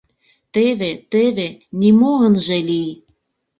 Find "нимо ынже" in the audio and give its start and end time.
1.81-2.57